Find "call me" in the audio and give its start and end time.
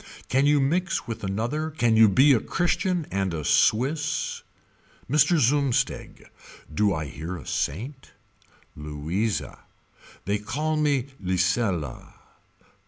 10.39-11.09